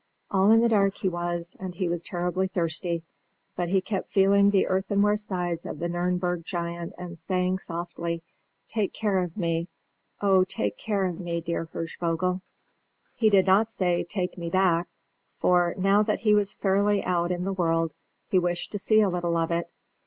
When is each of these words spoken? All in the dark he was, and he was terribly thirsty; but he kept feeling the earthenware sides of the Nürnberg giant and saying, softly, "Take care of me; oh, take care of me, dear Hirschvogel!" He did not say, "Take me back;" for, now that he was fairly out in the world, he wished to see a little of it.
All 0.31 0.49
in 0.49 0.61
the 0.61 0.69
dark 0.69 0.95
he 0.97 1.09
was, 1.09 1.55
and 1.59 1.75
he 1.75 1.87
was 1.87 2.01
terribly 2.01 2.47
thirsty; 2.47 3.03
but 3.55 3.69
he 3.69 3.81
kept 3.81 4.11
feeling 4.11 4.49
the 4.49 4.65
earthenware 4.65 5.15
sides 5.15 5.63
of 5.63 5.77
the 5.77 5.87
Nürnberg 5.87 6.43
giant 6.43 6.93
and 6.97 7.19
saying, 7.19 7.59
softly, 7.59 8.23
"Take 8.67 8.93
care 8.93 9.19
of 9.21 9.37
me; 9.37 9.67
oh, 10.19 10.43
take 10.43 10.75
care 10.75 11.05
of 11.05 11.19
me, 11.19 11.39
dear 11.39 11.69
Hirschvogel!" 11.71 12.41
He 13.13 13.29
did 13.29 13.45
not 13.45 13.69
say, 13.69 14.03
"Take 14.03 14.39
me 14.39 14.49
back;" 14.49 14.87
for, 15.35 15.75
now 15.77 16.01
that 16.01 16.21
he 16.21 16.33
was 16.33 16.55
fairly 16.55 17.03
out 17.03 17.31
in 17.31 17.43
the 17.43 17.53
world, 17.53 17.93
he 18.27 18.39
wished 18.39 18.71
to 18.71 18.79
see 18.79 19.01
a 19.01 19.07
little 19.07 19.37
of 19.37 19.51
it. 19.51 19.69